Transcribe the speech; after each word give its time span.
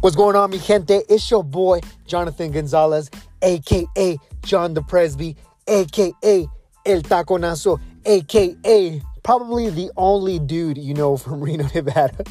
What's 0.00 0.16
going 0.16 0.34
on, 0.34 0.48
mi 0.48 0.56
gente? 0.56 1.02
It's 1.10 1.30
your 1.30 1.44
boy, 1.44 1.80
Jonathan 2.06 2.52
Gonzalez, 2.52 3.10
aka 3.42 4.16
John 4.42 4.72
the 4.72 4.80
Presby, 4.80 5.36
aka 5.68 6.48
El 6.86 7.02
Taconazo, 7.02 7.78
aka 8.06 9.02
probably 9.22 9.68
the 9.68 9.90
only 9.98 10.38
dude 10.38 10.78
you 10.78 10.94
know 10.94 11.16
from 11.18 11.42
Reno, 11.42 11.68
Nevada. 11.74 12.24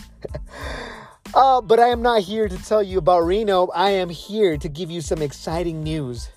uh, 1.36 1.62
but 1.62 1.80
I 1.80 1.90
am 1.90 2.02
not 2.02 2.24
here 2.24 2.50
to 2.50 2.58
tell 2.58 2.82
you 2.82 2.98
about 2.98 3.20
Reno. 3.20 3.68
I 3.68 3.92
am 3.92 4.10
here 4.10 4.58
to 4.58 4.68
give 4.68 4.90
you 4.90 5.02
some 5.02 5.22
exciting 5.22 5.84
news. 5.84 6.28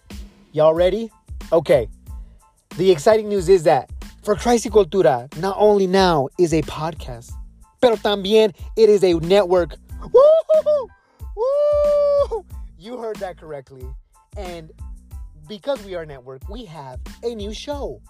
Y'all 0.52 0.74
ready? 0.74 1.10
Okay. 1.50 1.88
The 2.76 2.90
exciting 2.90 3.30
news 3.30 3.48
is 3.48 3.62
that 3.62 3.88
for 4.22 4.34
Christ 4.34 4.66
Cultura, 4.66 5.34
not 5.38 5.56
only 5.58 5.86
now 5.86 6.28
is 6.38 6.52
a 6.52 6.60
podcast, 6.60 7.32
pero 7.80 7.96
también 7.96 8.54
it 8.76 8.90
is 8.90 9.02
a 9.02 9.14
network. 9.14 9.76
Woo! 11.36 12.44
You 12.78 12.98
heard 12.98 13.16
that 13.16 13.38
correctly. 13.38 13.86
And 14.36 14.72
because 15.48 15.82
we 15.84 15.94
are 15.94 16.02
a 16.02 16.06
network, 16.06 16.48
we 16.48 16.64
have 16.64 17.00
a 17.22 17.34
new 17.34 17.52
show. 17.52 18.00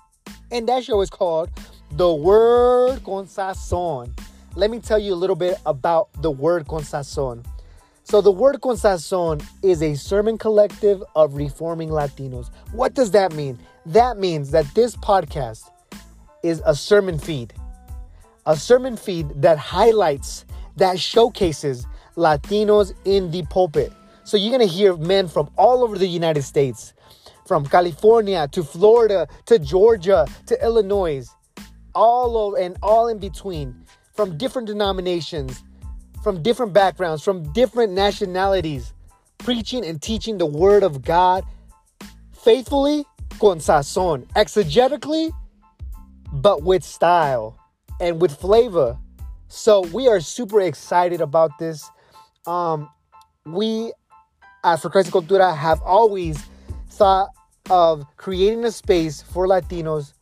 And 0.51 0.69
that 0.69 0.85
show 0.85 1.01
is 1.01 1.11
called 1.11 1.51
The 1.93 2.13
Word 2.13 3.03
con 3.05 3.27
Sazon. 3.27 4.19
Let 4.55 4.71
me 4.71 4.81
tell 4.81 4.99
you 4.99 5.15
a 5.15 5.17
little 5.17 5.37
bit 5.37 5.59
about 5.65 6.11
The 6.23 6.31
Word 6.31 6.69
con 6.69 6.83
Sazon. 6.83 7.45
So, 8.05 8.21
The 8.21 8.33
Word 8.33 8.61
con 8.61 8.77
Sazon 8.77 9.45
is 9.63 9.83
a 9.83 9.95
sermon 9.95 10.37
collective 10.37 11.03
of 11.15 11.35
reforming 11.35 11.89
Latinos. 11.89 12.51
What 12.73 12.95
does 12.95 13.13
that 13.13 13.33
mean? 13.33 13.59
That 13.87 14.19
means 14.19 14.51
that 14.51 14.67
this 14.75 14.97
podcast 14.97 15.71
is 16.43 16.63
a 16.67 16.75
sermon 16.75 17.19
feed, 17.19 17.55
a 18.47 18.57
sermon 18.57 18.97
feed 18.97 19.41
that 19.41 19.59
highlights, 19.59 20.45
that 20.77 20.99
showcases 20.99 21.87
Latinos 22.17 22.93
in 23.05 23.31
the 23.31 23.43
pulpit. 23.45 23.93
So 24.25 24.37
you're 24.37 24.57
going 24.57 24.69
to 24.69 24.73
hear 24.73 24.97
men 24.97 25.29
from 25.29 25.51
all 25.57 25.83
over 25.83 25.99
the 25.99 26.07
United 26.07 26.43
States, 26.43 26.95
from 27.47 27.67
California 27.67 28.49
to 28.53 28.63
Florida 28.63 29.27
to 29.47 29.59
Georgia 29.59 30.27
to 30.47 30.65
Illinois, 30.65 31.27
all 31.95 32.37
over 32.37 32.57
and 32.59 32.77
all 32.83 33.09
in 33.09 33.19
between, 33.19 33.85
from 34.15 34.39
different 34.39 34.67
denominations, 34.69 35.63
from 36.23 36.43
different 36.43 36.73
backgrounds, 36.73 37.23
from 37.23 37.53
different 37.53 37.93
nationalities, 37.93 38.95
preaching 39.39 39.85
and 39.85 40.01
teaching 40.01 40.39
the 40.39 40.47
word 40.47 40.83
of 40.83 41.03
God 41.03 41.45
faithfully, 42.33 43.05
con 43.39 43.59
sazon, 43.59 44.27
exegetically, 44.35 45.33
but 46.33 46.63
with 46.63 46.83
style 46.83 47.59
and 48.01 48.21
with 48.21 48.35
flavor. 48.37 48.99
So 49.49 49.83
we 49.93 50.09
are 50.09 50.21
super 50.21 50.61
excited 50.61 51.21
about 51.21 51.59
this. 51.59 51.91
Um, 52.47 52.91
we 53.47 53.93
at 54.65 54.81
For 54.81 54.91
Christ 54.91 55.13
Cultura 55.13 55.57
have 55.57 55.81
always 55.83 56.43
thought 56.91 57.29
of 57.71 58.05
creating 58.17 58.65
a 58.65 58.73
space 58.73 59.23
for 59.23 59.47
Latinos 59.47 60.13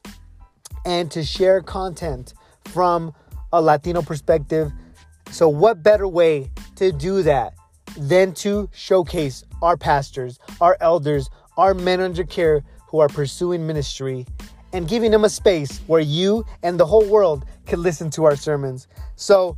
and 0.85 1.11
to 1.11 1.25
share 1.25 1.63
content 1.63 2.35
from 2.67 3.15
a 3.53 3.63
Latino 3.63 4.03
perspective. 4.03 4.71
So, 5.31 5.49
what 5.49 5.83
better 5.83 6.07
way 6.07 6.51
to 6.77 6.93
do 6.93 7.23
that 7.23 7.55
than 7.97 8.35
to 8.35 8.69
showcase 8.73 9.45
our 9.63 9.79
pastors, 9.79 10.39
our 10.61 10.77
elders, 10.81 11.31
our 11.57 11.73
men 11.73 12.01
under 12.01 12.25
care 12.25 12.63
who 12.89 12.99
are 12.99 13.09
pursuing 13.09 13.67
ministry 13.67 14.27
and 14.73 14.87
giving 14.87 15.11
them 15.11 15.25
a 15.25 15.31
space 15.31 15.79
where 15.87 16.01
you 16.01 16.45
and 16.63 16.79
the 16.79 16.87
whole 16.87 17.07
world 17.07 17.47
can 17.67 17.83
listen 17.83 18.11
to 18.11 18.25
our 18.25 18.37
sermons? 18.37 18.89
So, 19.17 19.57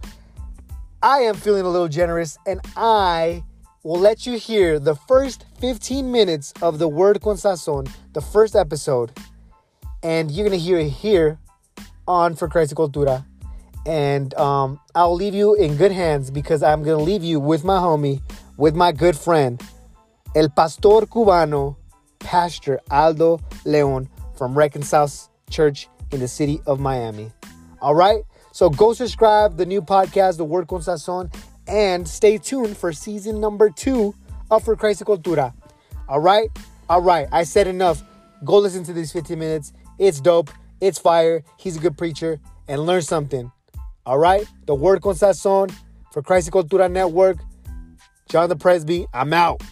I 1.05 1.23
am 1.23 1.35
feeling 1.35 1.65
a 1.65 1.69
little 1.69 1.89
generous 1.89 2.39
and 2.47 2.61
I 2.77 3.43
will 3.83 3.99
let 3.99 4.25
you 4.25 4.39
hear 4.39 4.79
the 4.79 4.95
first 4.95 5.45
15 5.59 6.13
minutes 6.13 6.55
of 6.63 6.79
the 6.79 6.87
Word 6.87 7.21
con 7.21 7.35
Sazon, 7.35 7.91
the 8.13 8.21
first 8.21 8.55
episode. 8.55 9.11
And 10.05 10.31
you're 10.31 10.47
going 10.47 10.57
to 10.57 10.65
hear 10.65 10.79
it 10.79 10.91
here 10.91 11.41
on 12.07 12.37
For 12.37 12.47
Christ 12.47 12.77
Cultura. 12.77 13.25
And 13.85 14.33
um, 14.35 14.79
I'll 14.95 15.17
leave 15.17 15.35
you 15.35 15.57
in 15.57 15.77
good 15.77 15.91
hands 15.91 16.31
because 16.31 16.63
I'm 16.63 16.85
going 16.85 16.97
to 16.97 17.03
leave 17.03 17.25
you 17.25 17.41
with 17.41 17.65
my 17.65 17.79
homie, 17.79 18.23
with 18.57 18.77
my 18.77 18.93
good 18.93 19.17
friend, 19.17 19.61
El 20.37 20.51
Pastor 20.51 21.05
Cubano, 21.11 21.75
Pastor 22.21 22.79
Aldo 22.93 23.41
Leon 23.65 24.09
from 24.37 24.57
Reconcile 24.57 25.11
Church 25.51 25.89
in 26.13 26.21
the 26.21 26.29
city 26.29 26.61
of 26.65 26.79
Miami. 26.79 27.33
All 27.81 27.97
right? 27.97 28.23
So 28.53 28.69
go 28.69 28.93
subscribe 28.93 29.57
the 29.57 29.67
new 29.67 29.81
podcast, 29.81 30.37
The 30.37 30.45
Word 30.45 30.69
con 30.69 30.81
Sazon, 30.81 31.35
and 31.67 32.07
stay 32.07 32.39
tuned 32.39 32.77
for 32.77 32.93
season 32.93 33.41
number 33.41 33.71
two 33.71 34.15
of 34.51 34.65
For 34.65 34.77
Christ 34.77 35.03
Cultura. 35.05 35.55
All 36.09 36.21
right? 36.21 36.51
All 36.89 37.01
right. 37.01 37.27
I 37.33 37.45
said 37.45 37.67
enough. 37.67 38.03
Go 38.45 38.59
listen 38.59 38.85
to 38.85 38.93
these 38.93 39.11
15 39.13 39.39
minutes. 39.39 39.73
It's 39.99 40.21
dope. 40.21 40.51
It's 40.81 40.99
fire. 40.99 41.43
He's 41.57 41.77
a 41.77 41.81
good 41.81 41.97
preacher. 41.97 42.41
And 42.69 42.85
learn 42.85 43.03
something. 43.03 43.51
All 44.05 44.19
right? 44.19 44.47
The 44.67 44.75
Word 44.75 45.01
con 45.01 45.15
Sazon 45.15 45.75
for 46.13 46.23
Christ 46.23 46.51
Cultura 46.51 46.91
Network. 46.91 47.39
John 48.29 48.49
the 48.49 48.57
Presby. 48.57 49.07
I'm 49.15 49.33
out. 49.33 49.63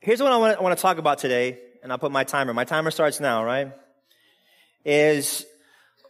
Here's 0.00 0.20
what 0.20 0.32
I 0.32 0.36
want, 0.36 0.52
to, 0.52 0.58
I 0.58 0.62
want 0.62 0.76
to 0.76 0.82
talk 0.82 0.98
about 0.98 1.16
today, 1.16 1.58
and 1.84 1.92
I'll 1.92 1.98
put 1.98 2.10
my 2.10 2.24
timer. 2.24 2.54
My 2.54 2.64
timer 2.64 2.90
starts 2.90 3.20
now, 3.20 3.44
right? 3.44 3.70
Is 4.84 5.44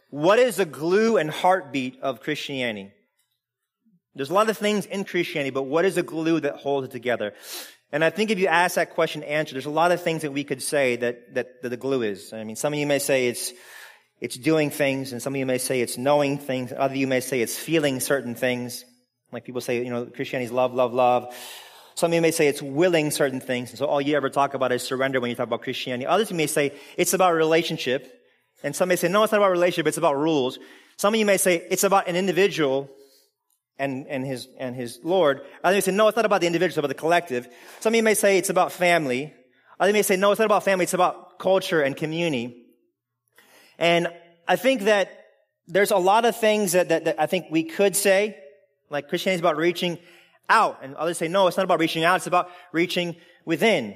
what 0.09 0.39
is 0.39 0.55
the 0.55 0.65
glue 0.65 1.17
and 1.17 1.29
heartbeat 1.29 1.99
of 2.01 2.21
Christianity? 2.21 2.91
There's 4.15 4.29
a 4.29 4.33
lot 4.33 4.49
of 4.49 4.57
things 4.57 4.85
in 4.85 5.03
Christianity, 5.03 5.49
but 5.49 5.63
what 5.63 5.83
is 5.83 5.95
the 5.95 6.03
glue 6.03 6.39
that 6.39 6.55
holds 6.55 6.87
it 6.87 6.91
together? 6.91 7.33
And 7.91 8.05
I 8.05 8.09
think 8.09 8.31
if 8.31 8.39
you 8.39 8.47
ask 8.47 8.75
that 8.75 8.91
question, 8.91 9.21
answer, 9.23 9.53
there's 9.53 9.65
a 9.65 9.69
lot 9.69 9.91
of 9.91 10.01
things 10.01 10.21
that 10.21 10.31
we 10.31 10.45
could 10.45 10.63
say 10.63 10.95
that, 10.95 11.35
that, 11.35 11.61
that 11.61 11.69
the 11.69 11.77
glue 11.77 12.01
is. 12.03 12.31
I 12.31 12.45
mean, 12.45 12.55
some 12.55 12.71
of 12.71 12.79
you 12.79 12.87
may 12.87 12.99
say 12.99 13.27
it's, 13.27 13.51
it's 14.21 14.37
doing 14.37 14.69
things, 14.69 15.11
and 15.11 15.21
some 15.21 15.33
of 15.33 15.37
you 15.37 15.45
may 15.45 15.57
say 15.57 15.81
it's 15.81 15.97
knowing 15.97 16.37
things. 16.37 16.71
Other 16.75 16.95
you 16.95 17.07
may 17.07 17.19
say 17.19 17.41
it's 17.41 17.57
feeling 17.57 17.99
certain 17.99 18.33
things. 18.33 18.85
Like 19.33 19.43
people 19.43 19.59
say, 19.59 19.83
you 19.83 19.89
know, 19.89 20.05
Christianity 20.05 20.45
is 20.45 20.51
love, 20.53 20.73
love, 20.73 20.93
love. 20.93 21.35
Some 21.95 22.11
of 22.11 22.15
you 22.15 22.21
may 22.21 22.31
say 22.31 22.47
it's 22.47 22.61
willing 22.61 23.09
certain 23.09 23.39
things. 23.39 23.69
And 23.69 23.79
so 23.79 23.85
all 23.85 24.01
you 24.01 24.17
ever 24.17 24.29
talk 24.29 24.53
about 24.53 24.73
is 24.73 24.83
surrender 24.83 25.21
when 25.21 25.29
you 25.29 25.35
talk 25.35 25.47
about 25.47 25.61
Christianity. 25.61 26.05
Others 26.05 26.29
you 26.29 26.35
may 26.35 26.47
say 26.47 26.73
it's 26.97 27.13
about 27.13 27.33
relationship. 27.33 28.11
And 28.63 28.75
some 28.75 28.89
may 28.89 28.97
say, 28.97 29.07
no, 29.07 29.23
it's 29.23 29.31
not 29.31 29.37
about 29.37 29.51
relationship, 29.51 29.87
it's 29.87 29.97
about 29.97 30.17
rules. 30.17 30.59
Some 30.97 31.13
of 31.13 31.19
you 31.19 31.25
may 31.25 31.37
say 31.37 31.65
it's 31.69 31.83
about 31.83 32.07
an 32.07 32.15
individual 32.15 32.89
and, 33.77 34.07
and 34.07 34.25
his, 34.25 34.47
and 34.57 34.75
his 34.75 34.99
Lord. 35.03 35.41
Others 35.63 35.75
may 35.75 35.81
say, 35.81 35.91
no, 35.91 36.07
it's 36.07 36.15
not 36.15 36.25
about 36.25 36.41
the 36.41 36.47
individual, 36.47 36.69
it's 36.69 36.77
about 36.77 36.87
the 36.89 36.93
collective. 36.95 37.47
Some 37.79 37.93
of 37.93 37.95
you 37.95 38.03
may 38.03 38.13
say 38.13 38.37
it's 38.37 38.49
about 38.49 38.71
family. 38.71 39.33
Others 39.79 39.93
may 39.93 40.01
say, 40.01 40.15
no, 40.17 40.31
it's 40.31 40.39
not 40.39 40.45
about 40.45 40.63
family, 40.63 40.83
it's 40.83 40.93
about 40.93 41.39
culture 41.39 41.81
and 41.81 41.95
community. 41.95 42.65
And 43.77 44.07
I 44.47 44.55
think 44.55 44.83
that 44.83 45.11
there's 45.67 45.91
a 45.91 45.97
lot 45.97 46.25
of 46.25 46.35
things 46.35 46.73
that, 46.73 46.89
that, 46.89 47.05
that 47.05 47.19
I 47.19 47.25
think 47.25 47.47
we 47.49 47.63
could 47.63 47.95
say, 47.95 48.37
like 48.89 49.09
Christianity 49.09 49.35
is 49.35 49.41
about 49.41 49.57
reaching 49.57 49.97
out. 50.49 50.79
And 50.81 50.95
others 50.95 51.17
say, 51.17 51.27
no, 51.27 51.47
it's 51.47 51.57
not 51.57 51.63
about 51.63 51.79
reaching 51.79 52.03
out. 52.03 52.17
It's 52.17 52.27
about 52.27 52.49
reaching 52.71 53.15
within. 53.45 53.95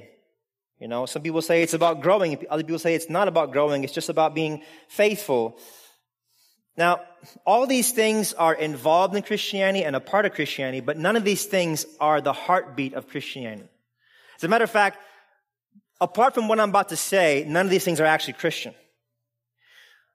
You 0.78 0.88
know, 0.88 1.06
some 1.06 1.22
people 1.22 1.42
say 1.42 1.62
it's 1.62 1.74
about 1.74 2.00
growing. 2.00 2.44
Other 2.48 2.62
people 2.62 2.78
say 2.78 2.94
it's 2.94 3.10
not 3.10 3.28
about 3.28 3.52
growing. 3.52 3.84
It's 3.84 3.92
just 3.92 4.08
about 4.08 4.34
being 4.34 4.62
faithful. 4.88 5.58
Now, 6.76 7.00
all 7.44 7.66
these 7.66 7.92
things 7.92 8.32
are 8.32 8.54
involved 8.54 9.14
in 9.14 9.22
Christianity 9.22 9.84
and 9.84 9.94
a 9.94 10.00
part 10.00 10.24
of 10.24 10.32
Christianity, 10.32 10.80
but 10.80 10.96
none 10.96 11.16
of 11.16 11.24
these 11.24 11.44
things 11.44 11.84
are 12.00 12.22
the 12.22 12.32
heartbeat 12.32 12.94
of 12.94 13.08
Christianity. 13.08 13.68
As 14.36 14.44
a 14.44 14.48
matter 14.48 14.64
of 14.64 14.70
fact, 14.70 14.98
apart 16.00 16.32
from 16.32 16.48
what 16.48 16.58
I'm 16.58 16.70
about 16.70 16.88
to 16.88 16.96
say, 16.96 17.44
none 17.46 17.66
of 17.66 17.70
these 17.70 17.84
things 17.84 18.00
are 18.00 18.06
actually 18.06 18.34
Christian. 18.34 18.74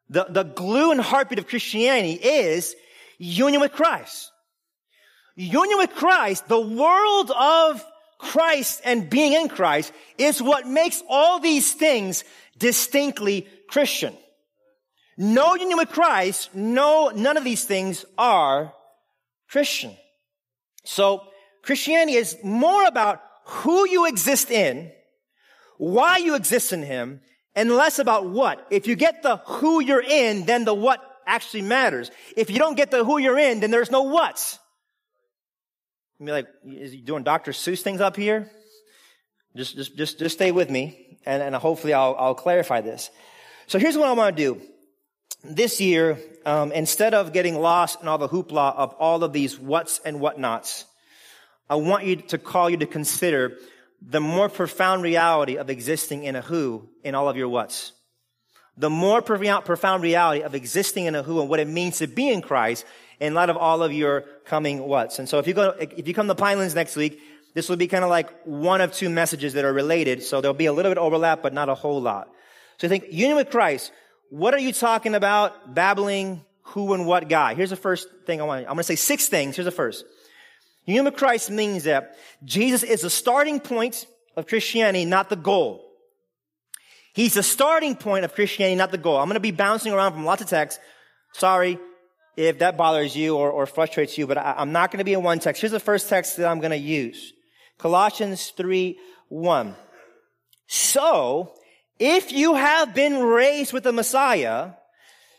The, 0.09 0.25
the 0.27 0.43
glue 0.43 0.91
and 0.91 0.99
heartbeat 0.99 1.37
of 1.37 1.47
Christianity 1.47 2.13
is 2.13 2.75
union 3.19 3.61
with 3.61 3.71
Christ 3.71 4.31
union 5.35 5.77
with 5.77 5.91
Christ, 5.91 6.47
the 6.47 6.59
world 6.59 7.31
of 7.31 7.83
Christ 8.17 8.81
and 8.85 9.09
being 9.09 9.33
in 9.33 9.49
Christ 9.49 9.91
is 10.17 10.41
what 10.41 10.67
makes 10.67 11.03
all 11.09 11.39
these 11.39 11.73
things 11.73 12.23
distinctly 12.57 13.47
Christian. 13.67 14.15
No 15.17 15.55
union 15.55 15.77
with 15.77 15.89
Christ, 15.89 16.53
no, 16.53 17.09
none 17.09 17.37
of 17.37 17.43
these 17.43 17.63
things 17.63 18.05
are 18.17 18.73
Christian. 19.49 19.95
So 20.83 21.23
Christianity 21.61 22.17
is 22.17 22.37
more 22.43 22.85
about 22.85 23.21
who 23.45 23.87
you 23.87 24.07
exist 24.07 24.51
in, 24.51 24.91
why 25.77 26.17
you 26.17 26.35
exist 26.35 26.73
in 26.73 26.83
Him, 26.83 27.21
and 27.55 27.71
less 27.71 27.99
about 27.99 28.29
what. 28.29 28.65
If 28.69 28.87
you 28.87 28.95
get 28.95 29.23
the 29.23 29.37
who 29.37 29.81
you're 29.81 30.01
in, 30.01 30.45
then 30.45 30.65
the 30.65 30.73
what 30.73 31.01
actually 31.25 31.61
matters. 31.61 32.11
If 32.35 32.49
you 32.49 32.59
don't 32.59 32.75
get 32.75 32.91
the 32.91 33.03
who 33.03 33.17
you're 33.17 33.39
in, 33.39 33.61
then 33.61 33.71
there's 33.71 33.91
no 33.91 34.03
what's. 34.03 34.59
Be 36.19 36.31
like, 36.31 36.47
is 36.65 36.93
he 36.93 37.01
doing 37.01 37.23
Dr. 37.23 37.51
Seuss 37.51 37.81
things 37.81 37.99
up 37.99 38.15
here? 38.15 38.49
Just, 39.55 39.75
just, 39.75 39.97
just, 39.97 40.19
just 40.19 40.35
stay 40.35 40.51
with 40.51 40.69
me, 40.69 41.19
and, 41.25 41.41
and 41.41 41.55
hopefully 41.55 41.93
I'll, 41.93 42.15
I'll 42.17 42.35
clarify 42.35 42.81
this. 42.81 43.09
So 43.67 43.79
here's 43.79 43.97
what 43.97 44.07
I 44.07 44.11
want 44.13 44.35
to 44.35 44.43
do. 44.43 44.61
this 45.43 45.81
year, 45.81 46.17
um, 46.45 46.71
instead 46.71 47.13
of 47.13 47.33
getting 47.33 47.59
lost 47.59 48.01
in 48.01 48.07
all 48.07 48.17
the 48.17 48.29
hoopla 48.29 48.75
of 48.75 48.93
all 48.93 49.23
of 49.23 49.33
these 49.33 49.59
what's 49.59 49.99
and 49.99 50.19
whatnots, 50.19 50.85
I 51.69 51.75
want 51.75 52.05
you 52.05 52.17
to 52.17 52.37
call 52.37 52.69
you 52.69 52.77
to 52.77 52.85
consider 52.85 53.57
the 54.01 54.21
more 54.21 54.49
profound 54.49 55.03
reality 55.03 55.57
of 55.57 55.69
existing 55.69 56.23
in 56.23 56.35
a 56.35 56.41
who 56.41 56.89
in 57.03 57.15
all 57.15 57.27
of 57.27 57.37
your 57.37 57.49
what's. 57.49 57.91
The 58.77 58.89
more 58.89 59.21
profound 59.21 60.03
reality 60.03 60.41
of 60.43 60.53
existing 60.53 61.05
in 61.05 61.15
a 61.15 61.23
who 61.23 61.39
and 61.39 61.49
what 61.49 61.59
it 61.59 61.67
means 61.67 61.99
to 61.99 62.07
be 62.07 62.29
in 62.29 62.41
Christ 62.41 62.85
in 63.19 63.33
light 63.33 63.49
of 63.49 63.57
all 63.57 63.83
of 63.83 63.93
your 63.93 64.21
coming 64.45 64.79
what's. 64.79 65.19
And 65.19 65.27
so 65.27 65.39
if 65.39 65.47
you 65.47 65.53
go, 65.53 65.69
if 65.79 66.07
you 66.07 66.13
come 66.13 66.27
to 66.27 66.35
Pinelands 66.35 66.75
next 66.75 66.95
week, 66.95 67.19
this 67.53 67.69
will 67.69 67.77
be 67.77 67.87
kind 67.87 68.03
of 68.03 68.09
like 68.09 68.29
one 68.43 68.81
of 68.81 68.91
two 68.91 69.09
messages 69.09 69.53
that 69.53 69.63
are 69.63 69.73
related. 69.73 70.23
So 70.23 70.41
there'll 70.41 70.53
be 70.53 70.65
a 70.65 70.73
little 70.73 70.91
bit 70.91 70.97
overlap, 70.97 71.41
but 71.41 71.53
not 71.53 71.69
a 71.69 71.75
whole 71.75 72.01
lot. 72.01 72.29
So 72.77 72.87
I 72.87 72.89
think 72.89 73.05
union 73.11 73.37
with 73.37 73.49
Christ. 73.49 73.91
What 74.29 74.53
are 74.53 74.59
you 74.59 74.73
talking 74.73 75.15
about? 75.15 75.73
Babbling 75.73 76.43
who 76.63 76.93
and 76.93 77.05
what 77.05 77.29
guy? 77.29 77.53
Here's 77.53 77.69
the 77.69 77.75
first 77.75 78.09
thing 78.25 78.41
I 78.41 78.43
want. 78.43 78.61
I'm 78.61 78.73
going 78.73 78.77
to 78.77 78.83
say 78.83 78.95
six 78.95 79.29
things. 79.29 79.55
Here's 79.55 79.65
the 79.65 79.71
first. 79.71 80.03
Union 80.85 81.05
with 81.05 81.15
Christ 81.15 81.49
means 81.49 81.85
that 81.85 82.17
Jesus 82.43 82.83
is 82.83 83.01
the 83.01 83.09
starting 83.09 83.59
point 83.59 84.05
of 84.35 84.47
Christianity, 84.47 85.05
not 85.05 85.29
the 85.29 85.35
goal. 85.35 85.81
He's 87.13 87.35
the 87.35 87.43
starting 87.43 87.95
point 87.95 88.25
of 88.25 88.35
Christianity, 88.35 88.75
not 88.75 88.91
the 88.91 88.97
goal. 88.97 89.17
I'm 89.17 89.27
going 89.27 89.35
to 89.35 89.39
be 89.39 89.51
bouncing 89.51 89.93
around 89.93 90.11
from 90.11 90.25
lots 90.25 90.41
of 90.41 90.49
texts. 90.49 90.81
Sorry 91.31 91.79
if 92.35 92.59
that 92.59 92.77
bothers 92.77 93.15
you 93.15 93.37
or, 93.37 93.49
or 93.49 93.65
frustrates 93.65 94.17
you, 94.17 94.27
but 94.27 94.37
I, 94.37 94.55
I'm 94.57 94.71
not 94.71 94.91
going 94.91 94.99
to 94.99 95.05
be 95.05 95.13
in 95.13 95.23
one 95.23 95.39
text. 95.39 95.61
Here's 95.61 95.71
the 95.71 95.79
first 95.79 96.09
text 96.09 96.37
that 96.37 96.47
I'm 96.47 96.59
going 96.59 96.71
to 96.71 96.77
use. 96.77 97.33
Colossians 97.77 98.51
3, 98.57 98.97
1. 99.29 99.75
So, 100.67 101.53
if 101.99 102.31
you 102.31 102.55
have 102.55 102.93
been 102.93 103.19
raised 103.19 103.71
with 103.71 103.83
the 103.83 103.93
Messiah, 103.93 104.71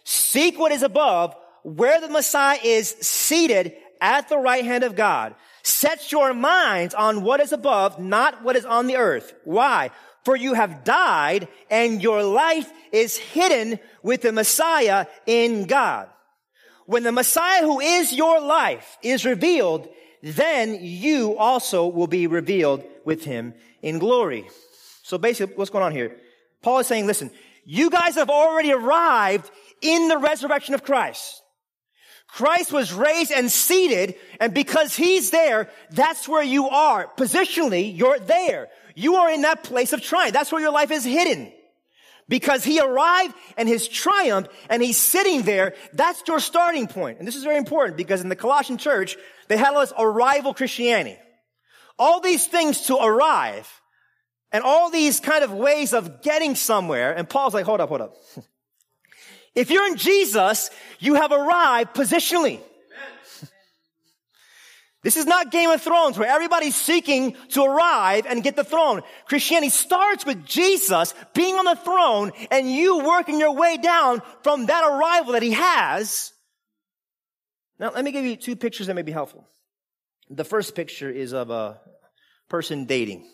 seek 0.04 0.58
what 0.58 0.72
is 0.72 0.82
above, 0.82 1.34
where 1.62 2.00
the 2.00 2.08
Messiah 2.08 2.58
is 2.62 2.90
seated 3.00 3.75
at 4.00 4.28
the 4.28 4.38
right 4.38 4.64
hand 4.64 4.84
of 4.84 4.96
God. 4.96 5.34
Set 5.62 6.12
your 6.12 6.32
minds 6.32 6.94
on 6.94 7.22
what 7.22 7.40
is 7.40 7.52
above, 7.52 7.99
not 7.99 8.44
what 8.44 8.56
is 8.56 8.64
on 8.64 8.87
the 8.87 8.96
earth. 8.96 9.34
Why? 9.44 9.90
For 10.25 10.37
you 10.37 10.54
have 10.54 10.84
died 10.84 11.49
and 11.70 12.02
your 12.02 12.22
life 12.22 12.70
is 12.92 13.16
hidden 13.16 13.78
with 14.02 14.22
the 14.22 14.32
Messiah 14.32 15.06
in 15.26 15.64
God. 15.64 16.08
When 16.87 17.03
the 17.03 17.12
Messiah 17.12 17.62
who 17.62 17.81
is 17.81 18.12
your 18.12 18.41
life 18.41 18.99
is 19.03 19.25
revealed, 19.25 19.88
then 20.23 20.79
you 20.81 21.37
also 21.37 21.87
will 21.87 22.06
be 22.06 22.27
revealed 22.27 22.85
with 23.05 23.25
him 23.25 23.55
in 23.83 23.99
glory. 23.99 24.49
So 25.03 25.19
basically, 25.19 25.55
what's 25.56 25.71
going 25.71 25.85
on 25.85 25.93
here? 25.93 26.17
Paul 26.62 26.79
is 26.81 26.87
saying, 26.87 27.06
listen, 27.06 27.31
you 27.65 27.91
guys 27.91 28.15
have 28.15 28.31
already 28.31 28.73
arrived 28.73 29.50
in 29.83 30.09
the 30.09 30.19
resurrection 30.19 30.75
of 30.75 30.85
Christ. 30.85 31.43
Christ 32.29 32.73
was 32.73 32.93
raised 32.93 33.31
and 33.31 33.50
seated, 33.50 34.17
and 34.41 34.53
because 34.53 34.97
he's 34.97 35.31
there, 35.31 35.71
that's 35.91 36.29
where 36.29 36.43
you 36.43 36.69
are. 36.69 37.11
Positionally, 37.17 37.97
you're 37.97 38.19
there. 38.19 38.69
You 38.94 39.17
are 39.17 39.31
in 39.31 39.43
that 39.43 39.62
place 39.62 39.93
of 39.93 40.03
triumph. 40.03 40.33
That's 40.33 40.50
where 40.50 40.61
your 40.61 40.73
life 40.73 40.91
is 40.91 41.05
hidden. 41.05 41.53
Because 42.28 42.64
he 42.64 42.81
arrived 42.81 43.34
and 43.56 43.69
his 43.69 43.87
triumph 43.87 44.49
and 44.69 44.82
he's 44.82 44.96
sitting 44.96 45.43
there, 45.43 45.75
that's 45.93 46.23
your 46.26 46.40
starting 46.40 46.88
point. 46.88 47.19
And 47.19 47.28
this 47.28 47.37
is 47.37 47.44
very 47.44 47.56
important 47.56 47.96
because 47.96 48.20
in 48.20 48.28
the 48.28 48.37
Colossian 48.37 48.78
church, 48.78 49.17
they 49.49 49.56
had 49.56 49.75
all 49.75 49.81
this 49.81 49.93
arrival 49.96 50.52
Christianity. 50.52 51.19
All 51.99 52.20
these 52.20 52.46
things 52.46 52.82
to 52.82 52.96
arrive 52.96 53.69
and 54.50 54.64
all 54.64 54.90
these 54.90 55.20
kind 55.20 55.44
of 55.44 55.52
ways 55.52 55.93
of 55.93 56.23
getting 56.23 56.56
somewhere. 56.56 57.12
And 57.12 57.28
Paul's 57.28 57.55
like, 57.55 57.64
hold 57.64 57.81
up, 57.81 57.88
hold 57.88 58.00
up. 58.00 58.17
if 59.55 59.70
you're 59.70 59.87
in 59.87 59.96
Jesus, 59.96 60.70
you 60.99 61.14
have 61.14 61.31
arrived 61.31 61.94
positionally. 61.94 62.61
This 65.06 65.17
is 65.17 65.26
not 65.26 65.53
Game 65.53 65.70
of 65.70 65.81
Thrones 65.81 66.19
where 66.19 66.29
everybody's 66.29 66.75
seeking 66.75 67.37
to 67.50 67.62
arrive 67.62 68.26
and 68.26 68.43
get 68.43 68.56
the 68.56 68.64
throne. 68.64 69.03
Christianity 69.26 69.70
starts 69.70 70.26
with 70.26 70.44
Jesus 70.44 71.14
being 71.32 71.55
on 71.55 71.64
the 71.64 71.76
throne 71.76 72.32
and 72.50 72.69
you 72.69 73.05
working 73.05 73.38
your 73.38 73.53
way 73.53 73.76
down 73.76 74.20
from 74.43 74.67
that 74.67 74.82
arrival 74.82 75.35
that 75.35 75.44
he 75.44 75.53
has. 75.53 76.32
Now, 77.79 77.93
let 77.94 78.05
me 78.05 78.11
give 78.11 78.25
you 78.25 78.35
two 78.35 78.56
pictures 78.56 78.88
that 78.88 78.94
may 78.94 79.03
be 79.03 79.12
helpful. 79.12 79.47
The 80.29 80.43
first 80.43 80.75
picture 80.75 81.09
is 81.09 81.32
of 81.32 81.50
a 81.50 81.79
person 82.49 82.87
dating. 82.87 83.29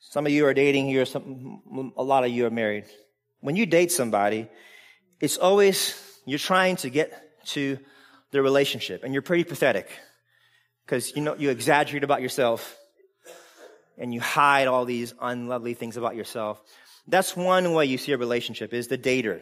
Some 0.00 0.26
of 0.26 0.32
you 0.32 0.44
are 0.48 0.52
dating 0.52 0.88
here, 0.88 1.06
some, 1.06 1.92
a 1.96 2.02
lot 2.02 2.24
of 2.24 2.30
you 2.30 2.44
are 2.44 2.50
married. 2.50 2.84
When 3.40 3.56
you 3.56 3.64
date 3.64 3.90
somebody, 3.90 4.50
it's 5.18 5.38
always, 5.38 5.98
you're 6.26 6.38
trying 6.38 6.76
to 6.76 6.90
get 6.90 7.46
to 7.46 7.78
the 8.30 8.42
relationship. 8.42 9.04
And 9.04 9.12
you're 9.12 9.22
pretty 9.22 9.44
pathetic 9.44 9.88
because 10.84 11.14
you 11.14 11.22
know, 11.22 11.34
you 11.34 11.50
exaggerate 11.50 12.04
about 12.04 12.22
yourself 12.22 12.76
and 13.96 14.14
you 14.14 14.20
hide 14.20 14.68
all 14.68 14.84
these 14.84 15.14
unlovely 15.20 15.74
things 15.74 15.96
about 15.96 16.16
yourself. 16.16 16.60
That's 17.06 17.36
one 17.36 17.72
way 17.72 17.86
you 17.86 17.98
see 17.98 18.12
a 18.12 18.18
relationship 18.18 18.72
is 18.72 18.88
the 18.88 18.98
dater. 18.98 19.40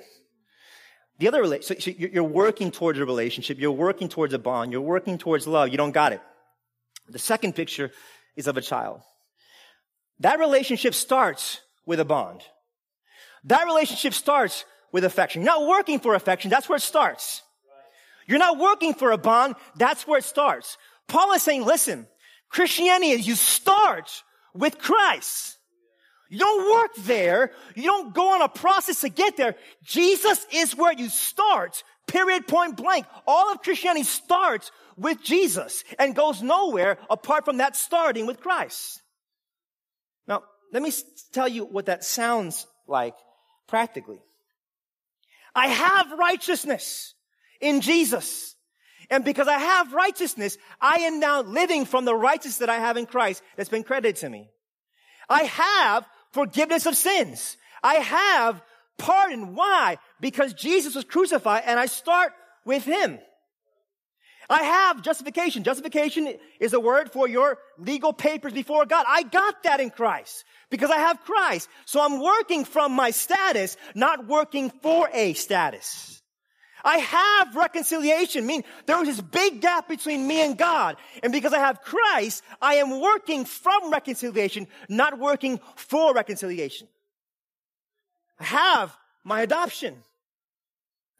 The 1.18 1.28
other, 1.28 1.62
so 1.62 1.74
you're 1.90 2.22
working 2.22 2.70
towards 2.70 2.98
a 2.98 3.04
relationship. 3.04 3.58
You're 3.58 3.72
working 3.72 4.08
towards 4.08 4.34
a 4.34 4.38
bond. 4.38 4.72
You're 4.72 4.82
working 4.82 5.18
towards 5.18 5.46
love. 5.46 5.70
You 5.70 5.78
don't 5.78 5.92
got 5.92 6.12
it. 6.12 6.20
The 7.08 7.18
second 7.18 7.54
picture 7.54 7.90
is 8.36 8.46
of 8.46 8.56
a 8.56 8.60
child. 8.60 9.00
That 10.20 10.38
relationship 10.38 10.94
starts 10.94 11.60
with 11.86 12.00
a 12.00 12.04
bond. 12.04 12.42
That 13.44 13.66
relationship 13.66 14.12
starts 14.12 14.64
with 14.92 15.04
affection. 15.04 15.42
You're 15.42 15.52
not 15.52 15.66
working 15.66 16.00
for 16.00 16.14
affection. 16.14 16.50
That's 16.50 16.68
where 16.68 16.76
it 16.76 16.82
starts. 16.82 17.42
You're 18.26 18.38
not 18.38 18.58
working 18.58 18.94
for 18.94 19.12
a 19.12 19.18
bond. 19.18 19.54
That's 19.76 20.06
where 20.06 20.18
it 20.18 20.24
starts. 20.24 20.78
Paul 21.08 21.32
is 21.32 21.42
saying, 21.42 21.64
listen, 21.64 22.06
Christianity 22.48 23.12
is 23.12 23.26
you 23.26 23.36
start 23.36 24.22
with 24.54 24.78
Christ. 24.78 25.58
You 26.28 26.38
don't 26.38 26.70
work 26.70 26.90
there. 26.98 27.52
You 27.76 27.84
don't 27.84 28.14
go 28.14 28.34
on 28.34 28.42
a 28.42 28.48
process 28.48 29.02
to 29.02 29.08
get 29.08 29.36
there. 29.36 29.54
Jesus 29.84 30.44
is 30.52 30.76
where 30.76 30.92
you 30.92 31.08
start. 31.08 31.84
Period, 32.08 32.48
point 32.48 32.76
blank. 32.76 33.06
All 33.26 33.52
of 33.52 33.62
Christianity 33.62 34.04
starts 34.04 34.72
with 34.96 35.22
Jesus 35.22 35.84
and 35.98 36.14
goes 36.14 36.42
nowhere 36.42 36.98
apart 37.08 37.44
from 37.44 37.58
that 37.58 37.76
starting 37.76 38.26
with 38.26 38.40
Christ. 38.40 39.02
Now, 40.26 40.42
let 40.72 40.82
me 40.82 40.92
tell 41.32 41.48
you 41.48 41.64
what 41.64 41.86
that 41.86 42.02
sounds 42.02 42.66
like 42.88 43.14
practically. 43.68 44.18
I 45.54 45.68
have 45.68 46.18
righteousness 46.18 47.14
in 47.60 47.80
Jesus. 47.80 48.54
And 49.10 49.24
because 49.24 49.48
I 49.48 49.58
have 49.58 49.92
righteousness, 49.92 50.58
I 50.80 50.96
am 51.00 51.20
now 51.20 51.42
living 51.42 51.84
from 51.84 52.04
the 52.04 52.14
righteousness 52.14 52.58
that 52.58 52.70
I 52.70 52.78
have 52.78 52.96
in 52.96 53.06
Christ 53.06 53.42
that's 53.56 53.68
been 53.68 53.84
credited 53.84 54.16
to 54.16 54.28
me. 54.28 54.48
I 55.28 55.44
have 55.44 56.06
forgiveness 56.32 56.86
of 56.86 56.96
sins. 56.96 57.56
I 57.82 57.94
have 57.94 58.62
pardon. 58.98 59.54
Why? 59.54 59.98
Because 60.20 60.54
Jesus 60.54 60.94
was 60.94 61.04
crucified 61.04 61.62
and 61.66 61.78
I 61.78 61.86
start 61.86 62.32
with 62.64 62.84
Him. 62.84 63.18
I 64.48 64.62
have 64.62 65.02
justification. 65.02 65.64
Justification 65.64 66.38
is 66.60 66.72
a 66.72 66.80
word 66.80 67.10
for 67.10 67.28
your 67.28 67.58
legal 67.78 68.12
papers 68.12 68.52
before 68.52 68.86
God. 68.86 69.04
I 69.08 69.24
got 69.24 69.62
that 69.64 69.80
in 69.80 69.90
Christ 69.90 70.44
because 70.70 70.90
I 70.90 70.98
have 70.98 71.20
Christ. 71.22 71.68
So 71.84 72.00
I'm 72.00 72.22
working 72.22 72.64
from 72.64 72.92
my 72.92 73.10
status, 73.10 73.76
not 73.94 74.26
working 74.26 74.70
for 74.82 75.08
a 75.12 75.32
status. 75.32 76.15
I 76.86 76.98
have 76.98 77.56
reconciliation, 77.56 78.44
I 78.44 78.46
mean 78.46 78.64
there 78.86 78.96
was 78.96 79.08
this 79.08 79.20
big 79.20 79.60
gap 79.60 79.88
between 79.88 80.26
me 80.26 80.40
and 80.42 80.56
God. 80.56 80.96
And 81.22 81.32
because 81.32 81.52
I 81.52 81.58
have 81.58 81.82
Christ, 81.82 82.44
I 82.62 82.76
am 82.76 83.00
working 83.00 83.44
from 83.44 83.90
reconciliation, 83.90 84.68
not 84.88 85.18
working 85.18 85.58
for 85.74 86.14
reconciliation. 86.14 86.86
I 88.38 88.44
have 88.44 88.96
my 89.24 89.40
adoption. 89.42 89.96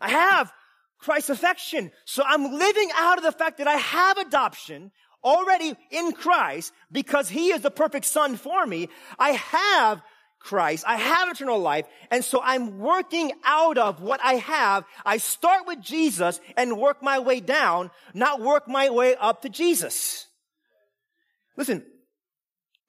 I 0.01 0.11
have 0.11 0.53
Christ's 0.99 1.31
affection. 1.31 1.91
So 2.05 2.23
I'm 2.25 2.45
living 2.45 2.91
out 2.95 3.19
of 3.19 3.25
the 3.25 3.33
fact 3.33 3.59
that 3.59 3.67
I 3.67 3.77
have 3.77 4.19
adoption 4.19 4.93
already 5.25 5.75
in 5.91 6.13
Christ 6.13 6.73
because 6.93 7.29
he 7.29 7.49
is 7.49 7.63
the 7.63 7.71
perfect 7.73 8.05
son 8.05 8.37
for 8.37 8.65
me. 8.67 8.89
I 9.19 9.31
have 9.33 10.01
Christ. 10.47 10.85
I 10.87 10.95
have 10.95 11.29
eternal 11.29 11.59
life. 11.59 11.87
And 12.09 12.25
so 12.25 12.41
I'm 12.41 12.79
working 12.79 13.33
out 13.45 13.79
of 13.79 14.00
what 14.00 14.21
I 14.23 14.35
have. 14.35 14.85
I 15.05 15.17
start 15.17 15.67
with 15.67 15.81
Jesus 15.81 16.41
and 16.57 16.79
work 16.79 17.03
my 17.03 17.19
way 17.19 17.41
down, 17.41 17.91
not 18.15 18.41
work 18.41 18.69
my 18.69 18.88
way 18.91 19.17
up 19.17 19.43
to 19.43 19.49
Jesus. 19.49 20.29
Listen, 21.57 21.85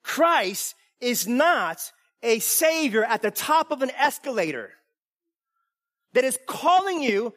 Christ 0.04 0.76
is 1.00 1.26
not 1.26 1.80
a 2.22 2.38
savior 2.38 3.02
at 3.02 3.22
the 3.22 3.32
top 3.32 3.72
of 3.72 3.82
an 3.82 3.90
escalator 3.90 4.70
that 6.12 6.22
is 6.22 6.38
calling 6.46 7.02
you 7.02 7.34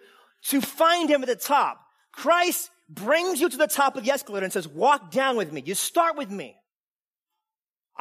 to 0.50 0.62
find 0.62 1.10
him 1.10 1.24
at 1.24 1.30
the 1.30 1.36
top. 1.36 1.82
Christ 2.12 2.70
brings 2.88 3.42
you 3.42 3.50
to 3.50 3.58
the 3.58 3.66
top 3.66 3.96
of 3.96 4.06
the 4.06 4.12
escalator 4.12 4.44
and 4.44 4.54
says, 4.54 4.68
walk 4.68 5.10
down 5.10 5.36
with 5.36 5.51
me. 5.51 5.63
You 5.66 5.74
start 5.74 6.16
with 6.16 6.30
me. 6.30 6.58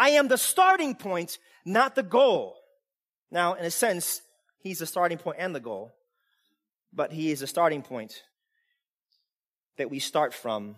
I 0.01 0.11
am 0.11 0.29
the 0.29 0.39
starting 0.39 0.95
point 0.95 1.39
not 1.67 1.95
the 1.95 2.03
goal. 2.03 2.57
Now, 3.31 3.53
in 3.53 3.67
a 3.67 3.71
sense, 3.71 4.23
he's 4.59 4.79
the 4.79 4.87
starting 4.87 5.19
point 5.19 5.37
and 5.39 5.55
the 5.55 5.61
goal. 5.61 5.93
but 6.93 7.13
he 7.13 7.31
is 7.31 7.43
a 7.43 7.47
starting 7.47 7.83
point 7.83 8.23
that 9.77 9.91
we 9.91 10.01
start 10.01 10.35
from, 10.35 10.75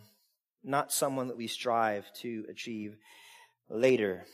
not 0.62 0.92
someone 0.92 1.28
that 1.28 1.38
we 1.38 1.46
strive 1.46 2.04
to 2.20 2.44
achieve 2.50 2.96
later. 3.70 4.26